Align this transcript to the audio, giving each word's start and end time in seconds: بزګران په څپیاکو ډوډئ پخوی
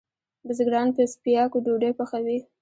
بزګران 0.47 0.87
په 0.95 1.01
څپیاکو 1.11 1.57
ډوډئ 1.65 1.91
پخوی 1.97 2.37